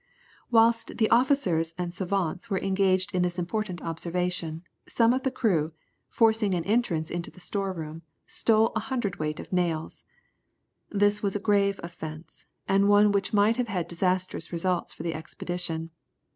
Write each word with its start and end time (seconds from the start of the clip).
Whilst 0.49 0.97
the 0.97 1.11
officers 1.11 1.75
and 1.77 1.93
savants 1.93 2.49
were 2.49 2.57
engaged 2.57 3.13
in 3.13 3.21
this 3.21 3.37
important 3.37 3.83
observation, 3.83 4.63
some 4.87 5.13
of 5.13 5.21
the 5.21 5.29
crew, 5.29 5.73
forcing 6.09 6.55
an 6.55 6.63
entrance 6.63 7.11
into 7.11 7.29
the 7.29 7.39
storeroom, 7.39 8.01
stole 8.25 8.71
a 8.75 8.79
hundredweight 8.79 9.39
of 9.39 9.53
nails. 9.53 10.03
This 10.89 11.21
was 11.21 11.35
a 11.35 11.39
grave 11.39 11.79
offence, 11.83 12.47
and 12.67 12.89
one 12.89 13.11
which 13.11 13.31
might 13.31 13.57
have 13.57 13.67
had 13.67 13.87
disastrous 13.87 14.51
results 14.51 14.91
for 14.91 15.03
the 15.03 15.13
expedition. 15.13 15.91